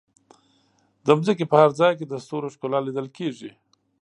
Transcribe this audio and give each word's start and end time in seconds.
د 1.05 1.07
ځمکې 1.25 1.45
په 1.51 1.55
هر 1.61 1.71
ځای 1.79 1.93
کې 1.99 2.05
د 2.07 2.13
ستورو 2.23 2.53
ښکلا 2.53 2.79
لیدل 2.83 3.07
کېږي. 3.17 3.51